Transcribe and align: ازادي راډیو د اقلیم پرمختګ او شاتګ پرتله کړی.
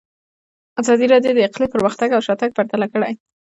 ازادي 0.81 1.05
راډیو 1.13 1.35
د 1.35 1.39
اقلیم 1.47 1.69
پرمختګ 1.75 2.09
او 2.13 2.21
شاتګ 2.27 2.49
پرتله 2.57 2.85
کړی. 2.93 3.13